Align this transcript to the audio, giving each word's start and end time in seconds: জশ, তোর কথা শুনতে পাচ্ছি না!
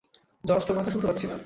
জশ, 0.43 0.61
তোর 0.65 0.75
কথা 0.77 0.91
শুনতে 0.91 1.07
পাচ্ছি 1.07 1.25
না! 1.27 1.35